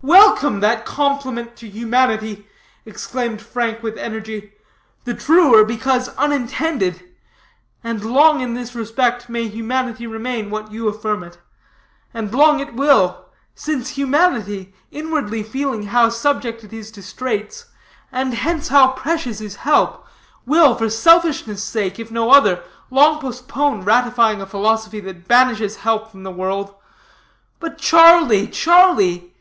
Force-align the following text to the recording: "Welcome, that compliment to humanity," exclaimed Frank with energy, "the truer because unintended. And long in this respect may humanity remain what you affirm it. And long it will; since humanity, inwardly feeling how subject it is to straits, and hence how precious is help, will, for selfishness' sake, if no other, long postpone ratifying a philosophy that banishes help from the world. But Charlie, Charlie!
"Welcome, 0.00 0.60
that 0.60 0.84
compliment 0.86 1.56
to 1.56 1.68
humanity," 1.68 2.46
exclaimed 2.86 3.42
Frank 3.42 3.82
with 3.82 3.98
energy, 3.98 4.52
"the 5.02 5.12
truer 5.12 5.64
because 5.64 6.08
unintended. 6.10 7.02
And 7.82 8.04
long 8.04 8.38
in 8.40 8.54
this 8.54 8.76
respect 8.76 9.28
may 9.28 9.48
humanity 9.48 10.06
remain 10.06 10.50
what 10.50 10.70
you 10.70 10.86
affirm 10.86 11.24
it. 11.24 11.38
And 12.14 12.32
long 12.32 12.60
it 12.60 12.74
will; 12.74 13.24
since 13.56 13.88
humanity, 13.98 14.72
inwardly 14.92 15.42
feeling 15.42 15.82
how 15.86 16.10
subject 16.10 16.62
it 16.62 16.72
is 16.72 16.92
to 16.92 17.02
straits, 17.02 17.64
and 18.12 18.34
hence 18.34 18.68
how 18.68 18.90
precious 18.92 19.40
is 19.40 19.56
help, 19.66 20.06
will, 20.46 20.76
for 20.76 20.88
selfishness' 20.90 21.64
sake, 21.64 21.98
if 21.98 22.08
no 22.12 22.30
other, 22.30 22.62
long 22.88 23.20
postpone 23.20 23.80
ratifying 23.82 24.40
a 24.40 24.46
philosophy 24.46 25.00
that 25.00 25.26
banishes 25.26 25.78
help 25.82 26.08
from 26.08 26.22
the 26.22 26.30
world. 26.30 26.72
But 27.58 27.78
Charlie, 27.78 28.46
Charlie! 28.46 29.32